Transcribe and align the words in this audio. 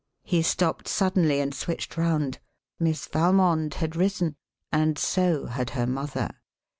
"]He 0.33 0.41
stopped 0.41 0.87
suddenly 0.87 1.39
and 1.39 1.53
switched 1.53 1.95
round. 1.95 2.39
Miss 2.79 3.05
Valmond 3.05 3.75
had 3.75 3.95
risen 3.95 4.35
and 4.71 4.97
so 4.97 5.45
had 5.45 5.69
her 5.77 5.85
mother. 5.85 6.31